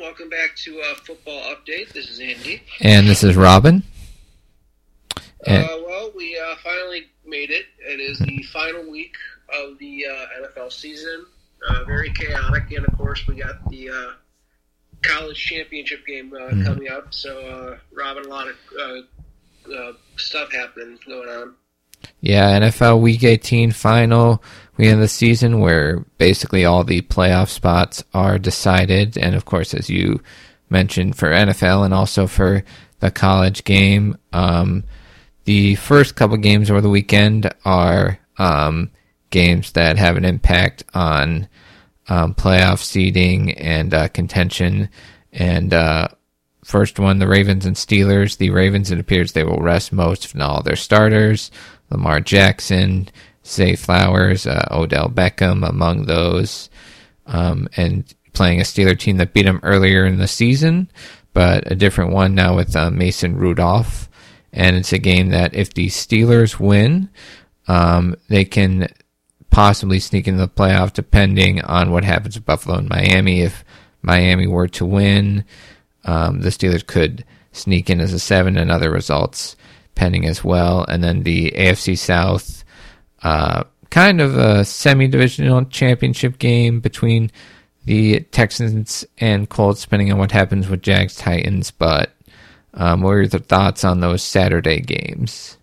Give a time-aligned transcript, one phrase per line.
[0.00, 1.92] Welcome back to uh, Football Update.
[1.92, 2.62] This is Andy.
[2.80, 3.82] And this is Robin.
[5.46, 7.66] And, uh, well, we uh, finally made it.
[7.80, 9.14] It is the final week
[9.54, 11.26] of the uh, NFL season.
[11.68, 14.12] Uh, very chaotic, and of course, we got the uh,
[15.02, 16.64] college championship game mm-hmm.
[16.64, 17.12] coming up.
[17.12, 19.06] So, Robin, a lot of
[20.16, 21.54] stuff happening going on.
[22.22, 24.42] Yeah, NFL Week 18 final
[24.80, 29.18] we end the season where basically all the playoff spots are decided.
[29.18, 30.22] And of course, as you
[30.70, 32.64] mentioned for NFL and also for
[33.00, 34.84] the college game, um,
[35.44, 38.90] the first couple games over the weekend are um,
[39.28, 41.46] games that have an impact on
[42.08, 44.88] um, playoff seeding and uh, contention.
[45.30, 46.08] And uh,
[46.64, 48.38] first one, the Ravens and Steelers.
[48.38, 51.50] The Ravens, it appears they will rest most, if not all, their starters.
[51.90, 53.10] Lamar Jackson,
[53.46, 56.70] Zay Flowers, uh, Odell Beckham among those,
[57.26, 60.90] um, and playing a Steeler team that beat them earlier in the season,
[61.32, 64.08] but a different one now with uh, Mason Rudolph.
[64.52, 67.08] And it's a game that if the Steelers win,
[67.68, 68.88] um, they can
[69.50, 73.42] possibly sneak into the playoff depending on what happens with Buffalo and Miami.
[73.42, 73.64] If
[74.02, 75.44] Miami were to win,
[76.04, 79.56] um, the Steelers could sneak in as a seven and other results
[79.94, 80.84] pending as well.
[80.88, 82.59] And then the AFC South
[83.22, 87.30] uh, kind of a semi-divisional championship game between
[87.84, 91.70] the Texans and Colts, depending on what happens with Jags Titans.
[91.70, 92.10] But
[92.74, 95.56] um, what are your thoughts on those Saturday games?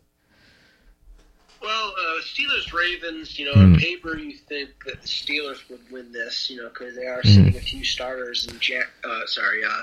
[1.62, 3.38] Well, uh, Steelers Ravens.
[3.38, 3.64] You know, mm.
[3.64, 3.80] on hmm.
[3.80, 6.50] paper, you think that the Steelers would win this.
[6.50, 7.34] You know, because they are mm.
[7.34, 8.88] sitting a few starters in Jack.
[9.04, 9.82] Uh, sorry, uh,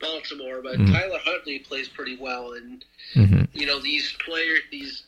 [0.00, 0.62] Baltimore.
[0.62, 0.90] But mm.
[0.90, 3.44] Tyler Huntley plays pretty well, and mm-hmm.
[3.52, 5.04] you know these players, these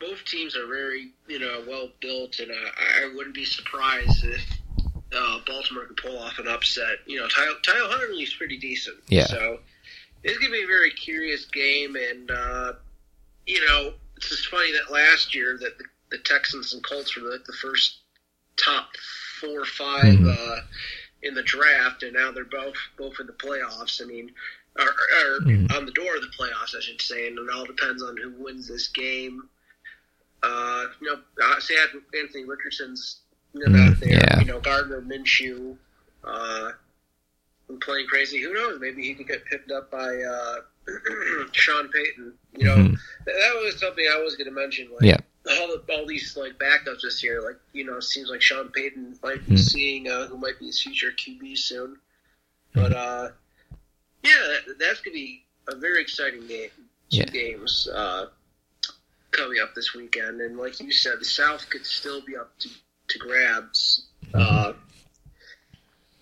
[0.00, 2.70] both teams are very you know well built, and uh,
[3.02, 4.42] I wouldn't be surprised if
[5.16, 6.98] uh, Baltimore could pull off an upset.
[7.06, 8.96] You know, Tyler, Tyler Huntley's pretty decent.
[9.08, 9.26] Yeah.
[9.26, 9.60] So
[10.22, 12.72] it's gonna be a very curious game, and uh,
[13.46, 17.30] you know, it's just funny that last year that the, the Texans and Colts were
[17.30, 17.98] like the first
[18.56, 18.90] top
[19.40, 20.28] four or 5 mm-hmm.
[20.28, 20.56] uh,
[21.22, 24.02] in the draft, and now they're both both in the playoffs.
[24.02, 24.32] I mean,
[24.78, 25.76] or, or mm-hmm.
[25.76, 28.30] on the door of the playoffs, I should say, and it all depends on who
[28.42, 29.48] wins this game.
[30.44, 31.74] Uh, you know, uh, say
[32.20, 33.20] Anthony Richardson's
[33.54, 34.10] you know, mm, there.
[34.10, 34.40] Yeah.
[34.40, 35.76] You know, Gardner Minshew
[36.24, 36.72] uh,
[37.80, 38.42] playing crazy.
[38.42, 38.78] Who knows?
[38.80, 40.56] Maybe he could get picked up by uh,
[41.52, 42.34] Sean Payton.
[42.56, 42.94] You know, mm-hmm.
[43.26, 44.88] that, was something I was going to mention.
[44.92, 45.16] Like, yeah.
[45.60, 48.68] All, the, all these like backups this year, like you know, it seems like Sean
[48.68, 49.56] Payton might be mm-hmm.
[49.56, 51.96] seeing uh, who might be his future QB soon.
[52.72, 53.24] But mm-hmm.
[53.24, 53.28] uh,
[54.22, 54.32] yeah,
[54.66, 56.70] that, that's gonna be a very exciting game.
[57.10, 57.24] Two yeah.
[57.26, 57.88] games.
[57.92, 58.26] Uh,
[59.36, 62.68] coming up this weekend, and like you said, the South could still be up to,
[63.08, 64.40] to grabs, mm-hmm.
[64.40, 64.72] uh,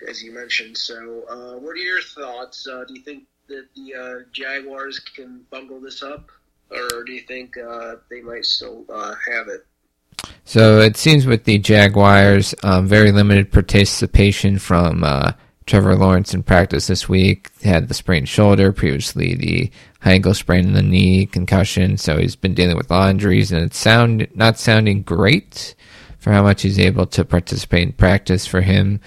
[0.08, 0.76] as you mentioned.
[0.76, 2.66] So, uh, what are your thoughts?
[2.66, 6.30] Uh, do you think that the uh, Jaguars can bungle this up,
[6.70, 9.66] or do you think uh, they might still uh, have it?
[10.44, 15.04] So it seems with the Jaguars, um, very limited participation from
[15.66, 20.66] Trevor Lawrence in practice this week had the sprained shoulder, previously the high ankle sprain
[20.66, 21.96] in the knee, concussion.
[21.96, 25.74] So he's been dealing with law injuries, and it's sound not sounding great
[26.18, 29.00] for how much he's able to participate in practice for him.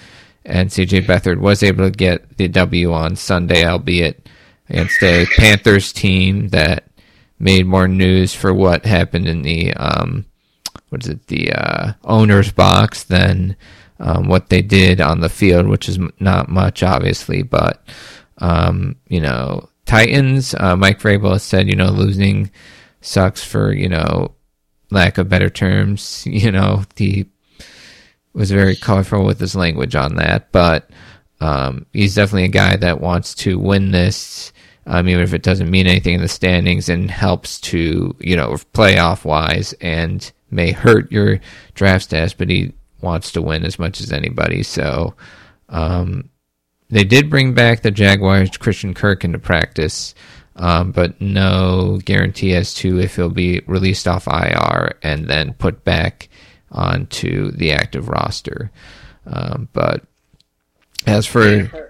[0.44, 4.28] And CJ Beathard was able to get the W on Sunday, albeit
[4.68, 6.84] against a Panthers team that
[7.38, 10.24] made more news for what happened in the um,
[10.88, 13.56] what is it the uh, owner's box than
[13.98, 17.82] um, what they did on the field, which is not much, obviously, but
[18.38, 20.54] um, you know, Titans.
[20.54, 22.50] Uh, Mike Vrabel has said, you know, losing
[23.00, 24.34] sucks for you know
[24.90, 26.26] lack of better terms.
[26.26, 27.26] You know, he
[28.34, 30.90] was very colorful with his language on that, but
[31.40, 34.52] um, he's definitely a guy that wants to win this.
[34.88, 38.50] Um, even if it doesn't mean anything in the standings and helps to, you know,
[38.72, 41.40] playoff wise and may hurt your
[41.74, 44.62] draft status, but he wants to win as much as anybody.
[44.62, 45.14] So
[45.68, 46.30] um,
[46.88, 50.14] they did bring back the Jaguars' Christian Kirk into practice,
[50.56, 55.84] um, but no guarantee as to if he'll be released off IR and then put
[55.84, 56.28] back
[56.70, 58.70] onto the active roster.
[59.26, 60.04] Um, but
[61.06, 61.85] as for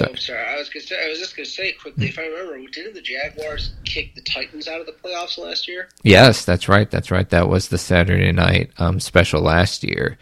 [0.00, 0.46] Oh, I'm sorry.
[0.46, 1.04] I was gonna say.
[1.04, 2.06] I was just gonna say quickly.
[2.06, 5.88] If I remember, didn't the Jaguars kick the Titans out of the playoffs last year?
[6.02, 6.90] Yes, that's right.
[6.90, 7.28] That's right.
[7.28, 10.18] That was the Saturday night um, special last year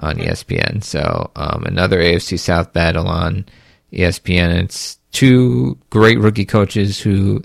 [0.00, 0.84] on ESPN.
[0.84, 3.46] So um, another AFC South battle on
[3.92, 4.62] ESPN.
[4.64, 7.42] It's two great rookie coaches who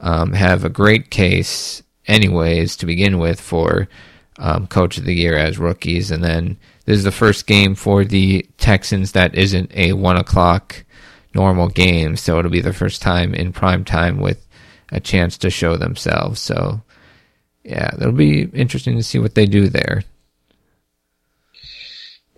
[0.00, 3.88] um, have a great case, anyways, to begin with for
[4.38, 8.04] um, Coach of the Year as rookies, and then this is the first game for
[8.04, 10.84] the Texans that isn't a one o'clock
[11.34, 12.20] normal games.
[12.20, 14.46] So it'll be the first time in prime time with
[14.90, 16.40] a chance to show themselves.
[16.40, 16.82] So
[17.64, 20.04] yeah, it'll be interesting to see what they do there.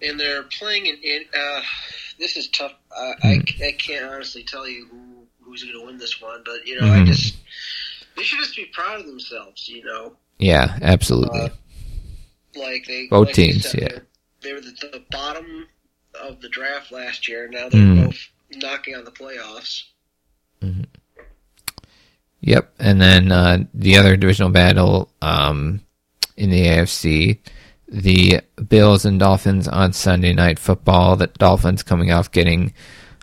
[0.02, 0.96] And they're playing in.
[1.02, 1.60] in uh,
[2.18, 2.72] this is tough.
[2.94, 3.62] Uh, I, hmm.
[3.62, 6.86] I can't honestly tell you who who's going to win this one, but you know,
[6.86, 7.02] mm-hmm.
[7.02, 7.36] I just
[8.16, 9.68] they should just be proud of themselves.
[9.68, 10.16] You know.
[10.38, 11.40] Yeah, absolutely.
[11.40, 11.48] Uh,
[12.56, 13.98] like they both like teams, said, yeah.
[14.42, 15.68] They were the, the, bottom
[16.20, 17.48] of the draft last year.
[17.48, 18.06] Now they're mm.
[18.06, 19.84] both knocking on the playoffs.
[20.60, 20.84] Mm-hmm.
[22.42, 25.82] Yep, and then uh, the other divisional battle um,
[26.36, 27.38] in the AFC,
[27.86, 31.16] the Bills and Dolphins on Sunday Night Football.
[31.16, 32.72] The Dolphins coming off getting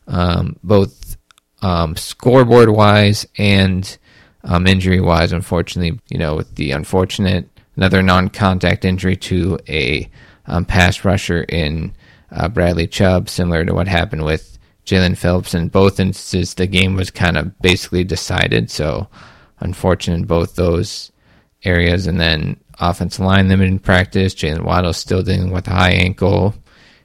[0.08, 1.18] um, both
[1.62, 3.98] um, scoreboard wise and
[4.44, 5.32] um, injury wise.
[5.32, 10.10] Unfortunately, you know, with the unfortunate another non-contact injury to a
[10.48, 11.94] um, pass rusher in
[12.32, 14.58] uh, Bradley Chubb, similar to what happened with
[14.88, 15.54] Jaelan Phillips.
[15.54, 18.72] In both instances, the game was kind of basically decided.
[18.72, 19.08] So,
[19.60, 21.12] unfortunate in both those
[21.64, 22.08] areas.
[22.08, 24.34] And then offensive line limited in practice.
[24.34, 26.56] Jaylen Waddle still dealing with a high ankle.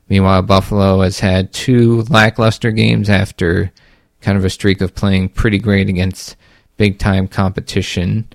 [0.08, 3.72] Meanwhile, Buffalo has had two lackluster games after
[4.20, 6.36] kind of a streak of playing pretty great against
[6.76, 8.28] big time competition.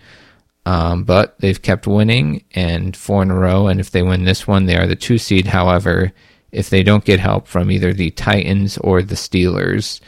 [0.66, 3.68] Um, but they've kept winning and four in a row.
[3.68, 5.48] And if they win this one, they are the two seed.
[5.48, 6.12] However,
[6.57, 10.00] if they don't get help from either the Titans or the Steelers,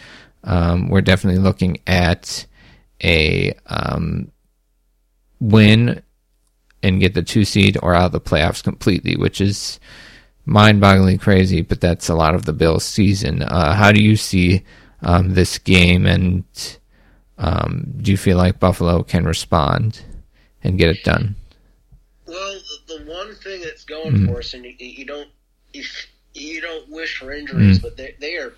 [0.44, 2.46] um, we're definitely looking at
[3.04, 4.32] a um,
[5.40, 6.02] win
[6.82, 9.80] and get the two seed or out of the playoffs completely, which is
[10.46, 11.62] mind-bogglingly crazy.
[11.62, 13.44] But that's a lot of the Bills' season.
[13.44, 14.64] Uh, how do you see
[15.02, 16.44] um, this game, and
[17.38, 20.02] um, do you feel like Buffalo can respond?
[20.64, 21.36] and get it done.
[22.28, 24.28] Well, the, the one thing that's going mm.
[24.28, 25.30] for us, and you, you don't
[25.74, 25.84] you,
[26.34, 27.82] you, don't wish for injuries, mm.
[27.82, 28.54] but they they are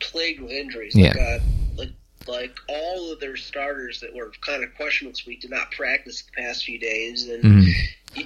[0.00, 0.94] plagued with injuries.
[0.94, 1.08] Yeah.
[1.08, 1.38] Like, uh,
[1.76, 1.90] like
[2.26, 6.22] like all of their starters that were kind of questionable this week did not practice
[6.22, 7.72] the past few days, and mm.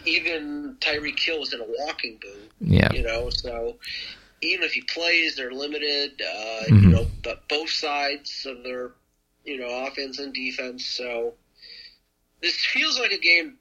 [0.04, 2.50] even Tyreek Hill was in a walking boot.
[2.60, 2.92] Yeah.
[2.92, 3.76] You know, so
[4.40, 6.20] even if he plays, they're limited.
[6.20, 6.76] Uh, mm-hmm.
[6.76, 8.92] You know, but both sides of their
[9.44, 10.84] you know offense and defense.
[10.84, 11.34] So
[12.42, 13.58] this feels like a game.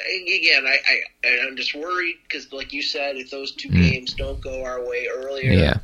[0.00, 0.78] Again, I,
[1.24, 3.90] I I'm just worried because, like you said, if those two mm.
[3.90, 5.78] games don't go our way earlier, yeah.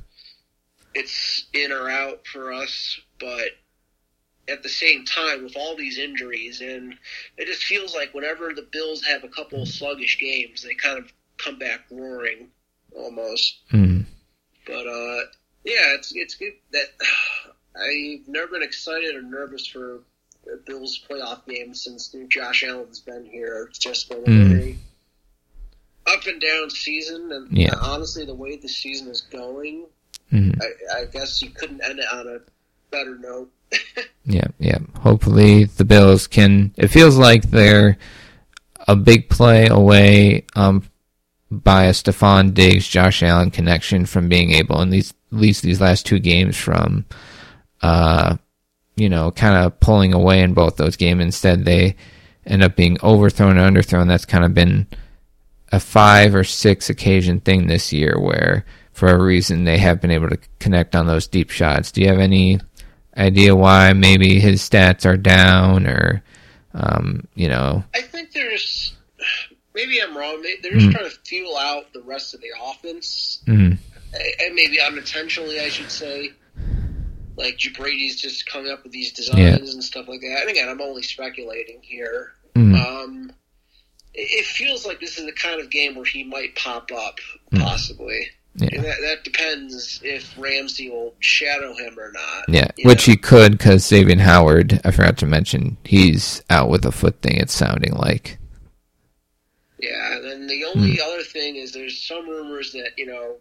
[0.94, 3.00] it's in or out for us.
[3.18, 3.50] But
[4.48, 6.94] at the same time, with all these injuries, and
[7.36, 10.98] it just feels like whenever the Bills have a couple of sluggish games, they kind
[10.98, 12.48] of come back roaring
[12.94, 13.58] almost.
[13.72, 14.04] Mm.
[14.66, 15.20] But uh,
[15.64, 16.86] yeah, it's it's good that
[17.76, 20.00] I've never been excited or nervous for
[20.66, 23.66] Bills playoff game since Josh Allen's been here.
[23.68, 24.48] It's just been a mm.
[24.48, 24.78] very
[26.06, 27.74] up and down season, and yeah.
[27.80, 29.86] honestly, the way the season is going,
[30.32, 30.60] mm.
[30.62, 32.38] I, I, guess you couldn't end it on a
[32.90, 33.50] better note.
[34.24, 34.78] yeah, yeah.
[35.00, 36.74] Hopefully, the Bills can.
[36.76, 37.96] It feels like they're
[38.86, 40.84] a big play away um,
[41.50, 45.80] by a Stefon Diggs, Josh Allen connection from being able, in these at least these
[45.80, 47.06] last two games, from
[47.82, 48.36] uh,
[48.96, 51.22] you know, kind of pulling away in both those games.
[51.22, 51.96] Instead, they
[52.46, 54.06] end up being overthrown and underthrown.
[54.06, 54.86] That's kind of been
[55.72, 60.12] a five or six occasion thing this year where, for a reason, they have been
[60.12, 61.90] able to connect on those deep shots.
[61.90, 62.60] Do you have any
[63.16, 66.22] idea why maybe his stats are down or,
[66.74, 67.82] um, you know?
[67.94, 68.94] I think there's,
[69.74, 70.44] maybe I'm wrong.
[70.62, 70.92] They're just mm.
[70.92, 73.42] trying to fuel out the rest of the offense.
[73.46, 73.78] Mm.
[74.12, 76.30] And maybe unintentionally, I should say
[77.36, 79.56] like Brady's just coming up with these designs yeah.
[79.56, 80.42] and stuff like that.
[80.42, 82.32] And again, I'm only speculating here.
[82.54, 82.78] Mm.
[82.78, 83.32] Um,
[84.12, 87.18] it, it, feels like this is the kind of game where he might pop up,
[87.52, 87.60] mm.
[87.60, 88.28] possibly.
[88.56, 88.82] Yeah.
[88.82, 92.44] That, that, depends if Ramsey will shadow him or not.
[92.46, 93.12] Yeah, which know?
[93.12, 97.36] he could because Xavier Howard, I forgot to mention, he's out with a foot thing,
[97.36, 98.38] it's sounding like.
[99.80, 101.00] Yeah, and then the only mm.
[101.00, 103.36] other thing is there's some rumors that, you know,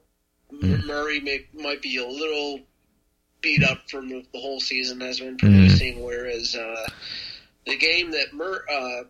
[0.52, 0.84] mm.
[0.84, 2.62] Murray may, might be a little
[3.44, 6.04] beat up from the, whole season has been producing, mm.
[6.04, 6.88] whereas uh,
[7.68, 9.04] the game that Mur- uh,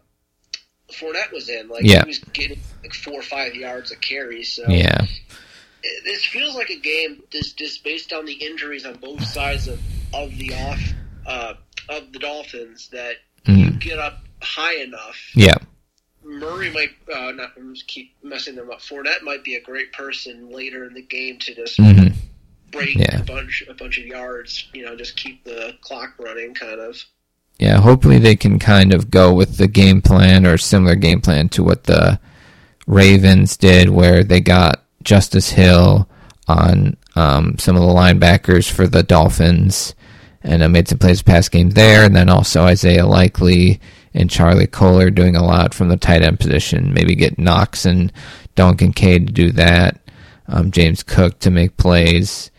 [0.91, 2.01] Fournette was in, like yeah.
[2.01, 4.43] he was getting like four or five yards of carry.
[4.43, 5.05] So yeah,
[5.83, 9.69] it, this feels like a game just just based on the injuries on both sides
[9.69, 9.79] of
[10.13, 10.81] of the off
[11.25, 11.53] uh,
[11.87, 13.57] of the Dolphins that mm.
[13.57, 15.17] you get up high enough.
[15.35, 15.57] Yeah.
[16.25, 17.51] Murray might uh, not
[17.85, 18.79] keep messing them up.
[18.79, 22.17] Fournette might be a great person later in the game to just mm-hmm
[22.73, 23.21] break yeah.
[23.21, 24.67] a bunch a bunch of yards.
[24.73, 27.03] You know, just keep the clock running, kind of.
[27.59, 31.49] Yeah, hopefully they can kind of go with the game plan or similar game plan
[31.49, 32.19] to what the
[32.87, 36.09] Ravens did, where they got Justice Hill
[36.47, 39.93] on um, some of the linebackers for the Dolphins,
[40.41, 42.03] and I made some plays pass game there.
[42.03, 43.79] And then also Isaiah Likely
[44.13, 46.93] and Charlie Kolar doing a lot from the tight end position.
[46.93, 48.11] Maybe get Knox and
[48.55, 49.99] Dalton Kincaid to do that.
[50.47, 52.51] Um, James Cook to make plays.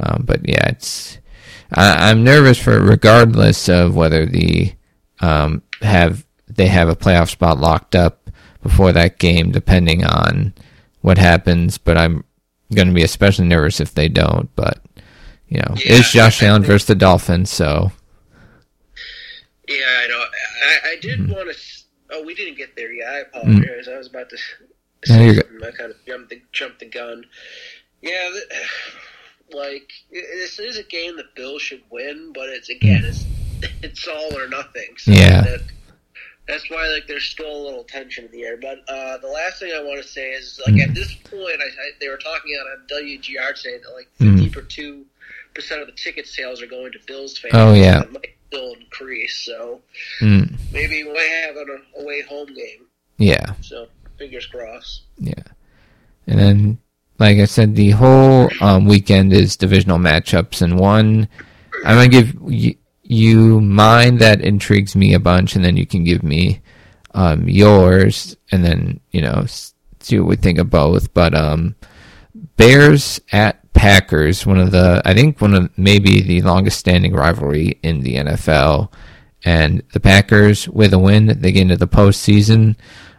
[0.00, 1.18] Um, but yeah, it's
[1.72, 4.74] I, am nervous for regardless of whether the
[5.20, 8.30] um, have they have a playoff spot locked up
[8.62, 10.54] before that game, depending on
[11.00, 11.78] what happens.
[11.78, 12.24] But I'm
[12.74, 14.54] going to be especially nervous if they don't.
[14.56, 14.82] But
[15.48, 17.92] you know, yeah, it's Josh Allen versus the Dolphins, so.
[19.68, 20.18] Yeah, I know.
[20.18, 21.32] I, I did mm-hmm.
[21.32, 21.58] want to.
[22.12, 23.08] Oh, we didn't get there yet.
[23.08, 23.86] I apologize.
[23.86, 23.94] Mm-hmm.
[23.94, 24.36] I was about to
[25.08, 25.14] no.
[25.66, 27.24] I kind of jumped the, jumped the gun.
[28.02, 28.30] Yeah,
[29.52, 33.24] like this is a game that Bills should win, but it's again, it's
[33.82, 34.94] it's all or nothing.
[34.96, 35.42] So yeah.
[35.42, 35.60] That,
[36.50, 38.56] that's why like there's still a little tension in the air.
[38.56, 40.82] But uh, the last thing I want to say is like mm.
[40.82, 44.36] at this point, I, I, they were talking on WGR today that like hmm.
[44.36, 44.68] fifty mm.
[44.68, 45.06] two
[45.54, 47.54] percent of the ticket sales are going to Bills fans.
[47.54, 49.42] Oh yeah, that might still increase.
[49.44, 49.80] So
[50.20, 50.58] mm.
[50.72, 52.86] maybe we have an away home game.
[53.18, 53.54] Yeah.
[53.60, 53.86] So
[54.18, 55.02] fingers crossed.
[55.18, 55.34] Yeah,
[56.26, 56.78] and then
[57.20, 61.28] like I said, the whole um, weekend is divisional matchups, and one
[61.84, 66.02] I'm gonna give you, you mine that intrigues me a bunch, and then you can
[66.02, 66.62] give me
[67.12, 69.44] um, yours, and then you know
[70.00, 71.12] see what we think of both.
[71.12, 71.76] But um,
[72.56, 77.78] Bears at Packers, one of the I think one of maybe the longest standing rivalry
[77.82, 78.90] in the NFL,
[79.44, 82.76] and the Packers with a win, they get into the postseason.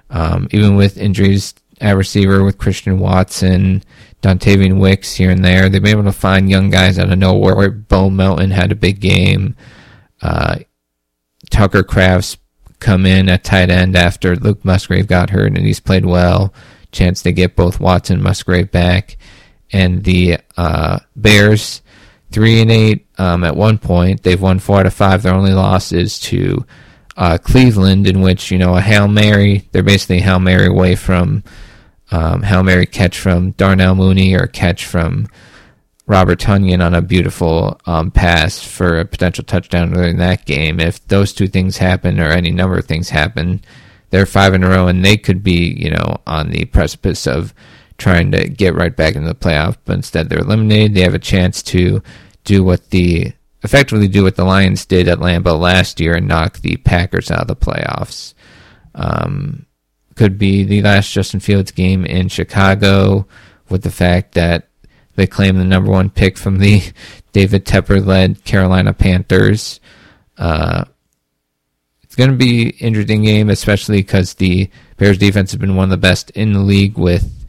[0.09, 3.83] Um, even with injuries at receiver with Christian Watson,
[4.21, 5.67] Dontayvion Wicks here and there.
[5.67, 7.71] They've been able to find young guys out of nowhere.
[7.71, 9.55] Bo Melton had a big game.
[10.21, 10.59] Uh,
[11.49, 12.37] Tucker Kraft's
[12.79, 16.53] come in at tight end after Luke Musgrave got hurt, and he's played well.
[16.91, 19.17] Chance to get both Watson and Musgrave back.
[19.73, 21.81] And the uh, Bears,
[22.31, 24.21] three and eight um, at one point.
[24.23, 25.23] They've won four out of five.
[25.23, 26.65] Their only loss is to
[27.17, 29.67] uh, Cleveland, in which you know a hail mary.
[29.71, 31.43] They're basically hail mary away from
[32.11, 35.27] um, Hail Mary catch from Darnell Mooney or catch from
[36.07, 40.79] Robert Tonyan on a beautiful um, pass for a potential touchdown in that game.
[40.79, 43.61] If those two things happen or any number of things happen,
[44.09, 47.53] they're five in a row and they could be, you know, on the precipice of
[47.97, 49.77] trying to get right back into the playoff.
[49.85, 50.95] But instead, they're eliminated.
[50.95, 52.03] They have a chance to
[52.43, 53.31] do what the
[53.63, 57.41] effectively do what the Lions did at Lambeau last year and knock the Packers out
[57.41, 58.33] of the playoffs.
[58.95, 59.65] Um,
[60.15, 63.27] could be the last Justin Fields game in Chicago
[63.69, 64.67] with the fact that
[65.15, 66.81] they claim the number one pick from the
[67.31, 69.79] David Tepper led Carolina Panthers.
[70.37, 70.85] Uh,
[72.03, 75.85] it's going to be an interesting game, especially because the Bears defense has been one
[75.85, 77.45] of the best in the league with,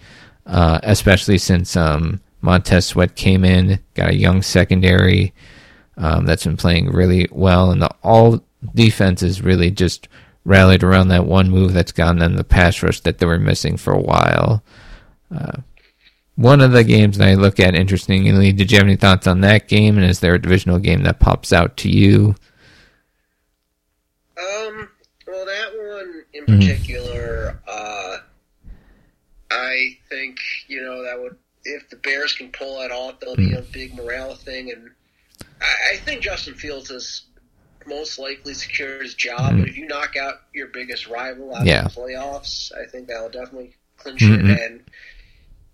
[0.46, 5.32] uh, especially since, um, Montez Sweat came in, got a young secondary,
[5.96, 8.42] um, that's been playing really well and the all
[8.74, 10.08] defense is really just
[10.44, 13.76] rallied around that one move that's gotten them the pass rush that they were missing
[13.76, 14.62] for a while.
[15.34, 15.60] Uh,
[16.34, 19.42] one of the games that I look at interestingly, did you have any thoughts on
[19.42, 19.98] that game?
[19.98, 22.34] And is there a divisional game that pops out to you?
[24.38, 24.88] Um,
[25.26, 26.58] well, that one in mm-hmm.
[26.58, 28.16] particular, uh,
[29.50, 33.50] I think, you know, that would, if the Bears can pull that off, there'll mm-hmm.
[33.50, 34.72] be a big morale thing.
[34.72, 34.90] And
[35.60, 37.26] I, I think Justin Fields is
[37.86, 39.40] most likely secure his job.
[39.40, 39.60] Mm-hmm.
[39.60, 41.84] But if you knock out your biggest rival out yeah.
[41.84, 44.50] of the playoffs, I think that'll definitely clinch mm-hmm.
[44.50, 44.60] it.
[44.60, 44.80] And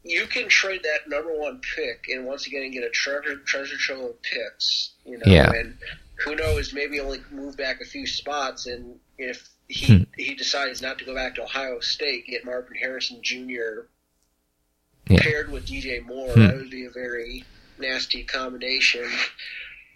[0.02, 4.10] you can trade that number one pick and once again get a treasure treasure trove
[4.10, 4.92] of picks.
[5.04, 5.50] You know, yeah.
[5.52, 5.78] and
[6.24, 10.02] who knows, maybe only move back a few spots and if he hmm.
[10.16, 13.86] he decides not to go back to Ohio State, get Marvin Harrison Jr.
[15.08, 15.20] Yeah.
[15.20, 16.40] paired with DJ Moore, hmm.
[16.40, 17.44] that would be a very
[17.78, 19.08] nasty combination.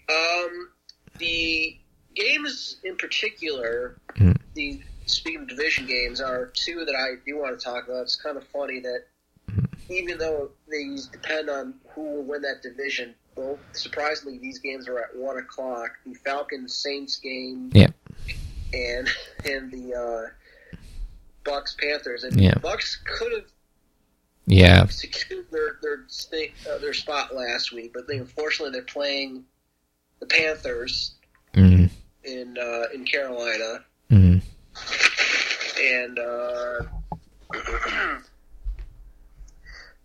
[0.09, 0.71] Um,
[1.19, 1.78] the
[2.14, 4.37] games in particular, mm.
[4.54, 8.02] the speaking of division games, are two that I do want to talk about.
[8.02, 9.04] It's kind of funny that
[9.50, 9.66] mm.
[9.88, 14.99] even though these depend on who will win that division, both surprisingly these games are
[14.99, 15.90] at one o'clock.
[16.07, 17.88] The Falcons Saints game, yeah,
[18.73, 19.09] and
[19.45, 20.76] and the uh,
[21.45, 22.54] Bucs Panthers, and yeah.
[22.54, 23.45] Bucs could have.
[24.45, 26.07] Yeah, secured their their
[26.69, 29.45] uh, their spot last week, but they, unfortunately they're playing
[30.19, 31.14] the Panthers,
[32.25, 34.38] in uh, in Carolina, mm-hmm.
[35.83, 36.83] and uh,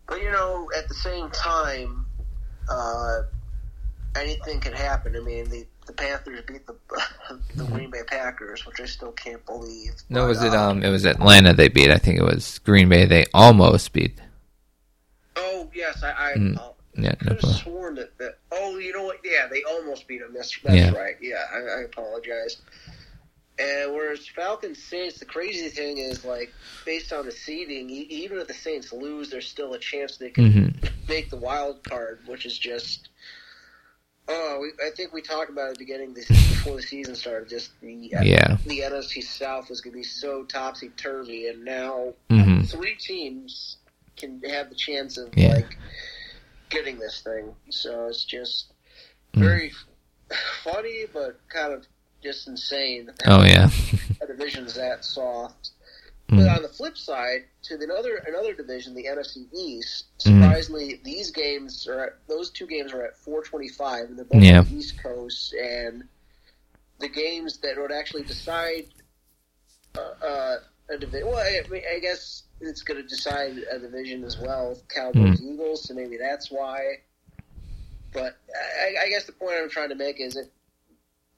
[0.08, 2.06] but you know, at the same time,
[2.70, 3.22] uh,
[4.16, 5.16] anything can happen.
[5.16, 6.76] I mean, the the Panthers beat the
[7.56, 7.64] the.
[7.66, 9.94] Green Bay Packers, which I still can't believe.
[10.10, 10.84] No, but, was it um, um?
[10.84, 11.92] It was Atlanta they beat.
[11.92, 14.20] I think it was Green Bay they almost beat.
[15.36, 16.74] Oh yes, I I, mm.
[16.98, 17.54] Yeah, I no problem.
[17.54, 18.38] sworn that, that.
[18.52, 19.18] Oh, you know what?
[19.24, 20.34] Yeah, they almost beat them.
[20.34, 20.94] That's, that's Yeah.
[20.96, 21.16] right.
[21.22, 22.58] Yeah, I, I apologize.
[23.60, 26.54] And whereas Falcons Saints, the crazy thing is like
[26.86, 30.52] based on the seeding, even if the Saints lose, there's still a chance they can
[30.52, 33.10] hmm make the wild card, which is just.
[34.30, 37.16] Oh, we, I think we talked about it at the beginning the, before the season
[37.16, 37.48] started.
[37.48, 38.58] Just the Yeah.
[38.66, 43.78] the NFC South was going to be so topsy turvy, and now hmm three teams
[44.18, 45.54] can have the chance of Yeah.
[45.54, 45.77] like
[46.70, 47.54] getting this thing.
[47.70, 48.74] So it's just
[49.34, 49.40] Mm.
[49.40, 49.74] very
[50.64, 51.86] funny, but kind of
[52.24, 53.12] just insane.
[53.26, 53.70] Oh yeah.
[54.22, 55.72] the division's that soft.
[56.30, 56.38] Mm.
[56.38, 60.42] But on the flip side, to the another another division, the NFC East, Mm.
[60.42, 64.60] surprisingly, these games are at, those two games are at 425, and they're both Yeah.
[64.60, 66.08] on the East Coast, and
[67.00, 68.88] the games that would actually decide
[69.98, 70.58] uh, uh,
[70.90, 71.28] a division.
[71.28, 71.62] Well, I,
[71.96, 75.84] I guess it's going to decide a division as well, Cowboys Eagles.
[75.88, 76.80] So maybe that's why.
[78.14, 78.38] But
[78.82, 80.50] I, I guess the point I'm trying to make is that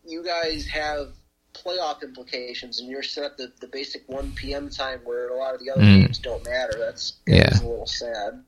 [0.06, 1.10] you guys have
[1.54, 4.70] playoff implications, and you're set at the, the basic 1 p.m.
[4.70, 6.04] time where a lot of the other Mm.
[6.04, 6.78] games don't matter.
[6.78, 7.50] That's Yeah.
[7.60, 8.44] a little sad.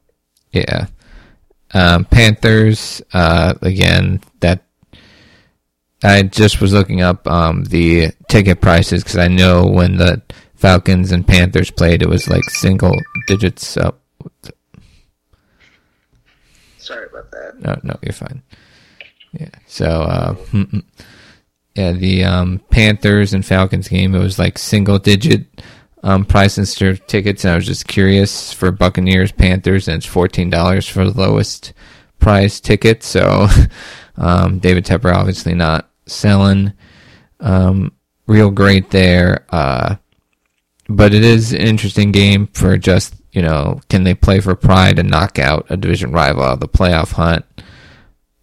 [0.52, 0.88] Yeah.
[1.74, 4.64] Um, Panthers, uh, again, that
[6.04, 10.22] I just was looking up um, the ticket prices because I know when the
[10.62, 14.00] Falcons and Panthers played, it was like single digits up.
[16.78, 17.60] Sorry about that.
[17.60, 18.44] No, no, you're fine.
[19.34, 19.50] Yeah.
[19.66, 20.36] So, uh,
[21.74, 25.48] yeah, the um, Panthers and Falcons game, it was like single digit
[26.04, 27.44] um, prices for tickets.
[27.44, 31.74] And I was just curious for Buccaneers, Panthers, and it's fourteen dollars for the lowest
[32.20, 33.02] price ticket.
[33.02, 33.48] So,
[34.16, 36.74] um, David Tepper obviously not selling
[37.40, 37.94] um,
[38.28, 39.48] real great there.
[39.50, 39.96] Uh,
[40.96, 45.00] but it is an interesting game for just you know can they play for pride
[45.00, 47.46] and knock out a division rival out of the playoff hunt?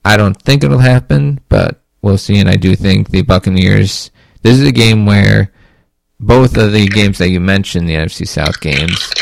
[0.05, 2.38] I don't think it'll happen but we'll see.
[2.38, 4.11] And i do think the buccaneers
[4.43, 5.52] this is a game where
[6.21, 9.13] both of the games that you mentioned the nfc south games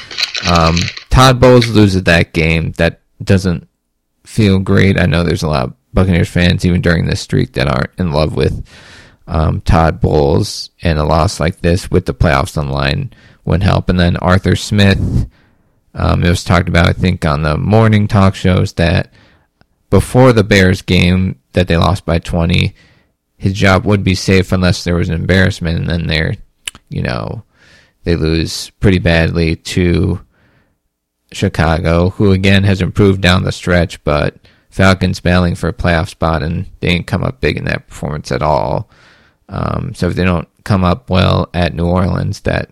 [0.49, 0.77] um,
[1.11, 2.73] todd bowles loses that game.
[2.73, 3.69] That doesn't
[4.25, 4.99] feel great.
[4.99, 8.13] I know there's a lot of buccaneers fans even during this streak that aren't in
[8.13, 8.67] love with
[9.27, 13.13] um, Todd Bowles and a loss like this with the playoffs on line
[13.45, 13.89] wouldn't help.
[13.89, 15.29] And then Arthur Smith,
[15.95, 19.13] um, it was talked about, I think, on the morning talk shows that
[19.91, 22.75] before the Bears game that they lost by 20,
[23.37, 25.79] his job would be safe unless there was an embarrassment.
[25.79, 26.35] And then they're,
[26.89, 27.45] you know,
[28.05, 30.21] they lose pretty badly to
[31.33, 34.37] Chicago, who again has improved down the stretch, but
[34.71, 38.31] Falcons battling for a playoff spot and they didn't come up big in that performance
[38.31, 38.89] at all.
[39.49, 42.71] Um, so if they don't come up well at New Orleans, that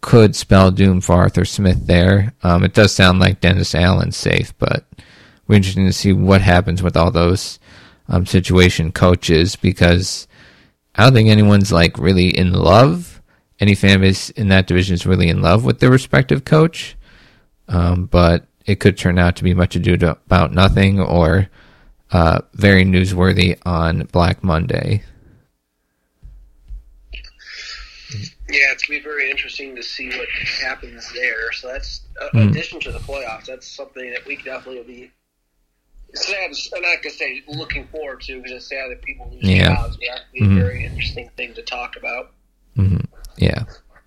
[0.00, 2.32] could spell doom for Arthur Smith there.
[2.42, 4.84] Um, it does sound like Dennis Allen's safe, but
[5.46, 7.58] we're interested to see what happens with all those
[8.08, 10.28] um, situation coaches because
[10.94, 13.20] I don't think anyone's like really in love.
[13.58, 16.96] Any fan base in that division is really in love with their respective coach,
[17.68, 21.48] um, but it could turn out to be much ado about nothing or
[22.12, 25.02] uh, very newsworthy on Black Monday.
[28.48, 30.28] Yeah, it's gonna be very interesting to see what
[30.62, 31.52] happens there.
[31.52, 32.42] So that's uh, Mhm.
[32.42, 33.46] in addition to the playoffs.
[33.46, 35.10] That's something that we definitely will be
[36.14, 36.50] sad.
[36.74, 39.74] I'm not gonna say looking forward to because it's sad that people lose Yeah.
[39.74, 39.96] jobs.
[39.98, 40.52] That'd be Mhm.
[40.58, 42.32] a very interesting thing to talk about.
[42.78, 43.04] Mm-hmm.
[43.36, 43.64] Yeah.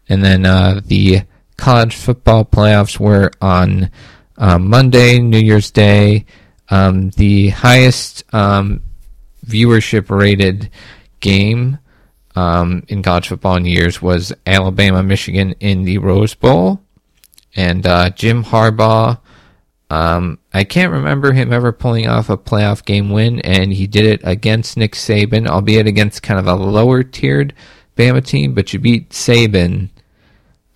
[0.07, 1.21] And then uh, the
[1.57, 3.91] college football playoffs were on
[4.37, 6.25] um, Monday, New Year's Day.
[6.69, 8.81] Um, the highest um,
[9.45, 10.69] viewership rated
[11.19, 11.77] game
[12.35, 16.81] um, in college football in years was Alabama, Michigan in the Rose Bowl.
[17.55, 19.19] And uh, Jim Harbaugh,
[19.89, 24.05] um, I can't remember him ever pulling off a playoff game win, and he did
[24.05, 27.53] it against Nick Saban, albeit against kind of a lower tiered
[27.97, 29.89] Bama team, but you beat Saban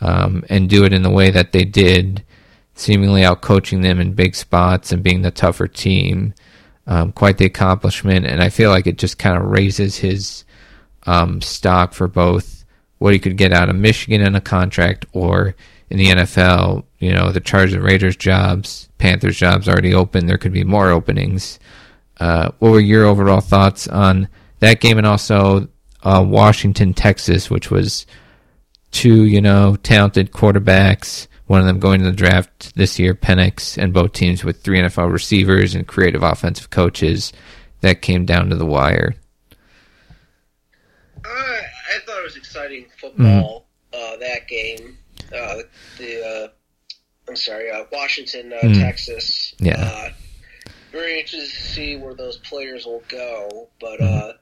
[0.01, 2.23] um, and do it in the way that they did,
[2.73, 6.33] seemingly out coaching them in big spots and being the tougher team.
[6.85, 10.43] Um, quite the accomplishment, and I feel like it just kind of raises his
[11.05, 12.63] um, stock for both
[12.99, 15.55] what he could get out of Michigan in a contract or
[15.89, 16.85] in the NFL.
[16.99, 20.25] You know, the Chargers and Raiders jobs, Panthers jobs already open.
[20.25, 21.59] There could be more openings.
[22.19, 25.67] Uh, what were your overall thoughts on that game and also
[26.03, 28.05] uh, Washington, Texas, which was
[28.91, 31.27] two, you know, talented quarterbacks.
[31.47, 34.79] One of them going to the draft this year, Penix, and both teams with three
[34.79, 37.33] NFL receivers and creative offensive coaches.
[37.81, 39.15] That came down to the wire.
[41.25, 43.65] Uh, I thought it was exciting football.
[43.93, 44.97] Uh, that game,
[45.35, 45.57] uh,
[45.97, 46.47] the uh,
[47.29, 48.79] I'm sorry, uh, Washington, uh, Mm.
[48.81, 49.53] Texas.
[49.59, 49.79] Yeah.
[49.79, 50.09] Uh,
[50.91, 53.69] very interested to see where those players will go.
[53.79, 54.33] But uh,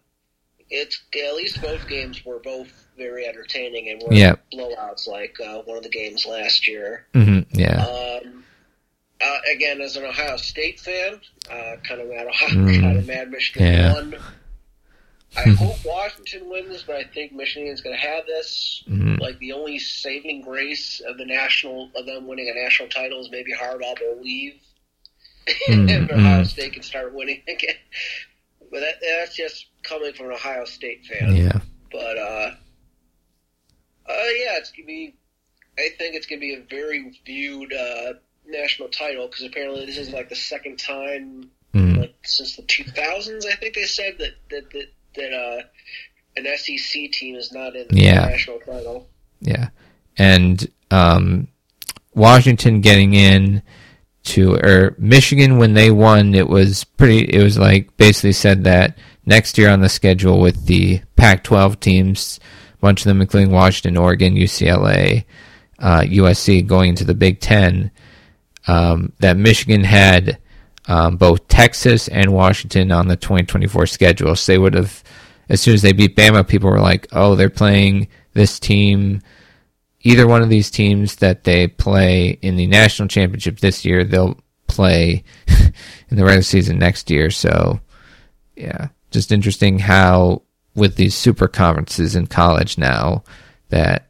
[0.70, 4.36] it's at least both games were both very entertaining and were Yeah.
[4.54, 7.06] blowouts like uh, one of the games last year.
[7.13, 7.86] hmm yeah.
[7.86, 8.44] Um,
[9.24, 12.82] uh, again, as an Ohio State fan, uh, kind of mad Ohio, Mm.
[12.82, 13.94] kind of mad Michigan Yeah.
[13.94, 14.15] won.
[15.36, 18.84] I hope Washington wins, but I think Michigan is going to have this.
[18.88, 19.20] Mhm.
[19.20, 23.32] Like the only saving grace of the national of them winning a national title is
[23.32, 24.56] maybe Harbaugh will leave,
[25.67, 26.48] Mm, and Ohio mm.
[26.48, 27.76] State can start winning again.
[28.70, 31.36] But that, that's just coming from an Ohio State fan.
[31.36, 31.60] Yeah.
[31.91, 32.52] But uh,
[34.08, 35.15] uh, yeah, it's gonna be.
[35.80, 38.13] I think it's gonna be a very viewed uh,
[38.46, 42.00] national title because apparently this is like the second time Mm.
[42.00, 43.46] like since the 2000s.
[43.46, 45.62] I think they said that that that, that uh,
[46.38, 48.26] an SEC team is not in the Yeah.
[48.28, 49.08] national title.
[49.41, 49.69] Yeah.
[50.17, 51.47] And um,
[52.13, 53.62] Washington getting in
[54.24, 57.21] to or Michigan when they won, it was pretty.
[57.34, 62.39] It was like basically said that next year on the schedule with the Pac-12 teams,
[62.74, 65.24] a bunch of them including Washington, Oregon, UCLA,
[65.80, 67.89] uh, USC going into the Big Ten,
[68.67, 70.38] um, that Michigan had
[70.88, 74.36] um, both Texas and Washington on the 2024 schedule.
[74.36, 75.04] So they would have,
[75.50, 79.22] as soon as they beat Bama, people were like, "Oh, they're playing this team."
[80.04, 84.39] Either one of these teams that they play in the national championship this year, they'll
[84.67, 87.30] play in the regular season next year.
[87.30, 87.80] So,
[88.56, 90.41] yeah, just interesting how
[90.74, 93.24] with these super conferences in college now
[93.70, 94.08] that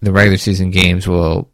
[0.00, 1.51] the regular season games will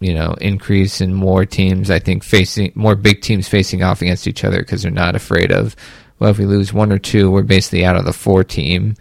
[0.00, 4.28] you know, increase in more teams, I think, facing more big teams facing off against
[4.28, 5.74] each other because they're not afraid of,
[6.18, 8.94] well, if we lose one or two, we're basically out of the four team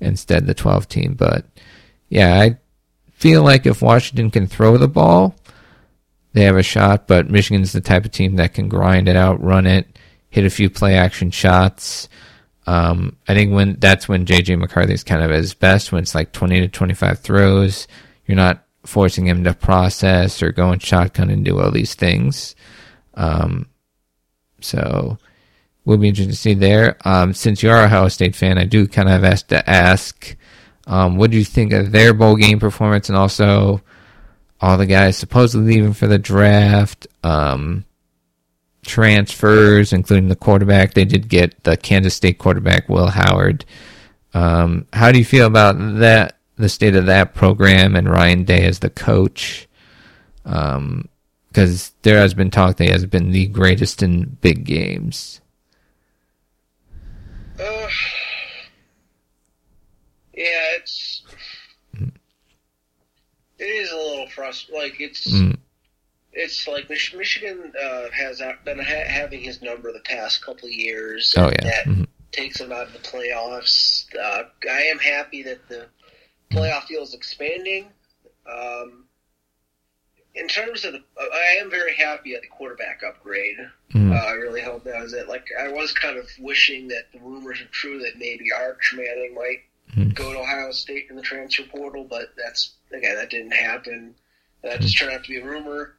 [0.00, 1.14] instead the 12 team.
[1.14, 1.46] But
[2.08, 2.58] yeah, I
[3.12, 5.36] feel like if Washington can throw the ball,
[6.32, 9.42] they have a shot, but Michigan's the type of team that can grind it out,
[9.42, 9.98] run it,
[10.30, 12.08] hit a few play action shots.
[12.66, 16.14] Um, I think when that's when JJ McCarthy's kind of at his best, when it's
[16.14, 17.86] like 20 to 25 throws.
[18.26, 22.54] You're not forcing him to process or go and shotgun and do all these things.
[23.14, 23.66] Um,
[24.60, 25.18] so
[25.84, 26.96] we'll be interested to see there.
[27.04, 30.36] Um, since you are a Ohio State fan, I do kind of have to ask,
[30.86, 33.82] um, what do you think of their bowl game performance and also
[34.60, 37.84] all the guys supposedly leaving for the draft, um,
[38.82, 40.94] transfers, including the quarterback.
[40.94, 43.64] They did get the Kansas State quarterback, Will Howard.
[44.32, 48.64] Um, how do you feel about that, the state of that program and Ryan Day
[48.66, 49.68] as the coach?
[50.44, 51.08] Um,
[51.48, 55.40] because there has been talk that he has been the greatest in big games.
[57.60, 57.86] Uh,
[60.34, 61.22] yeah, it's
[63.58, 64.82] it is a little frustrating.
[64.90, 65.56] Like it's Mm.
[66.32, 70.72] it's like Mich- Michigan uh, has been ha- having his number the past couple of
[70.74, 71.34] years.
[71.36, 71.62] Oh yeah.
[71.62, 72.06] that Mhm.
[72.32, 74.06] takes him out of the playoffs.
[74.16, 75.86] Uh, I am happy that the
[76.50, 77.86] playoff field is expanding.
[78.50, 79.04] Um,
[80.34, 83.56] in terms of, the, I am very happy at the quarterback upgrade.
[83.92, 84.12] Mhm.
[84.12, 85.28] Uh, I really hope that was it.
[85.28, 89.34] Like I was kind of wishing that the rumors are true that maybe Arch Manning
[89.34, 89.62] might
[89.96, 90.14] Mhm.
[90.14, 94.16] go to Ohio State in the transfer portal, but that's again that didn't happen.
[94.62, 95.96] That just turned out to be a rumor,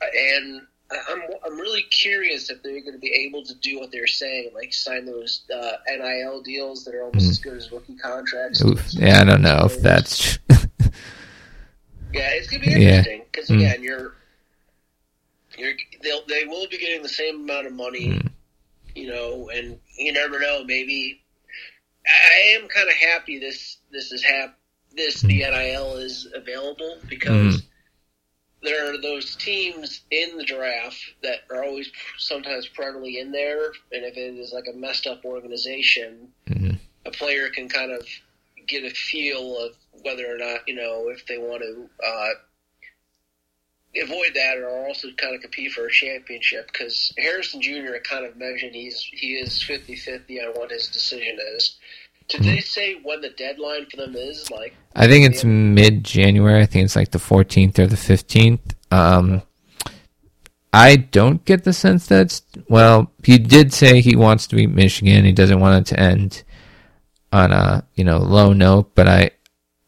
[0.00, 4.06] and I'm I'm really curious if they're going to be able to do what they're
[4.06, 7.30] saying, like sign those uh, NIL deals that are almost Mhm.
[7.30, 8.64] as good as rookie contracts.
[8.64, 8.82] Oof.
[8.94, 10.38] Yeah, I don't know if that's.
[12.10, 13.56] Yeah, it's gonna be interesting because Mm.
[13.56, 14.14] again, you're
[15.58, 18.30] you're they'll they will be getting the same amount of money, Mm.
[18.94, 20.64] you know, and you never know.
[20.64, 21.20] Maybe
[22.06, 24.58] I am kind of happy this this is hap
[24.96, 27.62] this the NIL is available because
[28.62, 34.04] there are those teams in the draft that are always sometimes perennially in there, and
[34.04, 36.78] if it is like a messed up organization, Mhm.
[37.04, 38.06] a player can kind of
[38.66, 42.34] get a feel of whether or not you know if they want to uh,
[44.02, 47.96] avoid that or also kind of compete for a championship because Harrison Jr.
[48.04, 51.76] kind of mentioned he's he is 50-50 on what his decision is.
[52.28, 54.50] Did they say when the deadline for them is?
[54.50, 56.62] Like, I think it's mid January.
[56.62, 58.74] I think it's like the 14th or the 15th.
[58.90, 59.42] Um,
[60.72, 63.10] I don't get the sense that's well.
[63.24, 65.24] He did say he wants to beat Michigan.
[65.24, 66.42] He doesn't want it to end
[67.32, 68.94] on a you know low note.
[68.94, 69.30] But I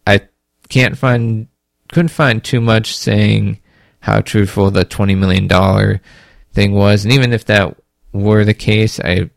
[0.06, 0.22] I
[0.68, 1.48] can't find
[1.92, 3.60] couldn't find too much saying
[4.00, 6.00] how truthful the 20 million dollar
[6.54, 7.04] thing was.
[7.04, 7.76] And even if that
[8.12, 9.30] were the case, I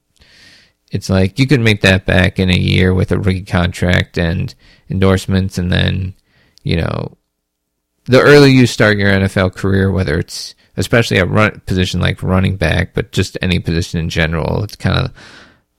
[0.94, 4.56] it's like you could make that back in a year with a rookie contract and
[4.90, 6.14] endorsements and then
[6.64, 7.18] you know
[8.06, 12.58] the earlier you start your NFL career, whether it's especially a run position like running
[12.58, 15.12] back, but just any position in general, it's kind of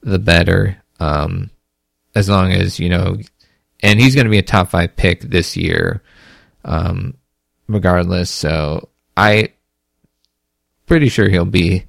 [0.02, 0.82] the better.
[1.00, 1.50] Um,
[2.14, 3.16] as long as you know,
[3.80, 6.02] and he's going to be a top five pick this year,
[6.64, 7.14] um,
[7.66, 8.30] regardless.
[8.30, 9.52] So I
[10.86, 11.84] pretty sure he'll be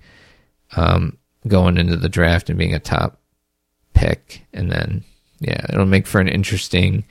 [0.76, 3.20] um, going into the draft and being a top
[3.94, 5.04] pick, and then
[5.40, 7.06] yeah, it'll make for an interesting,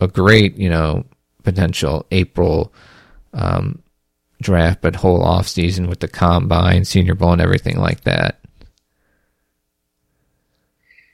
[0.00, 1.04] a great you know
[1.42, 2.72] potential April
[3.32, 3.82] um,
[4.40, 8.40] draft, but whole off season with the combine, Senior Bowl, and everything like that.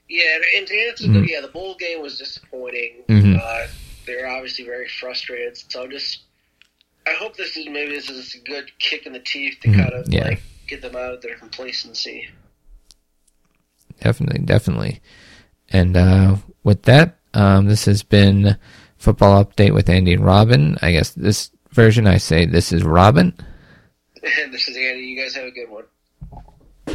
[0.08, 1.22] Yeah, and to answer mm-hmm.
[1.22, 3.02] the, yeah, the bowl game was disappointing.
[3.08, 3.36] Mm-hmm.
[3.42, 3.66] Uh,
[4.06, 5.58] they're obviously very frustrated.
[5.70, 6.22] So just,
[7.06, 9.80] I hope this is maybe this is a good kick in the teeth to mm-hmm.
[9.80, 10.24] kind of yeah.
[10.24, 12.28] like get them out of their complacency.
[14.00, 15.00] Definitely, definitely.
[15.70, 18.56] And uh, with that, um, this has been
[18.96, 20.76] football update with Andy and Robin.
[20.82, 23.34] I guess this version I say this is Robin.
[24.22, 25.02] And this is Andy.
[25.02, 25.84] You guys have a good one.